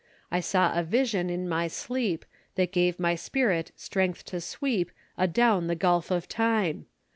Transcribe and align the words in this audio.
I 0.31 0.39
saw 0.39 0.73
a 0.73 0.81
vision 0.81 1.29
in 1.29 1.47
my 1.47 1.67
sleep, 1.67 2.25
That 2.55 2.71
gave 2.71 2.99
my 2.99 3.13
spirit 3.13 3.71
strength 3.75 4.25
to 4.25 4.41
sweep 4.41 4.89
Adown 5.15 5.67
the 5.67 5.75
gulf 5.75 6.09
of 6.09 6.27
time! 6.27 6.87